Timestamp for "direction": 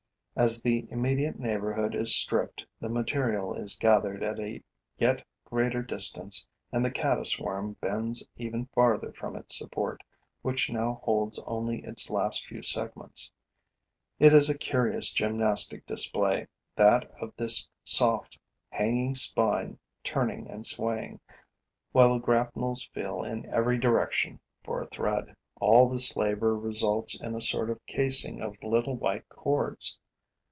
23.77-24.39